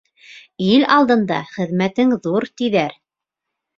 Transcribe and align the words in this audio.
—Ил 0.69 0.85
алдында 0.95 1.37
хеҙмәтең 1.51 2.17
ҙур, 2.27 2.49
тиҙәр. 2.63 2.97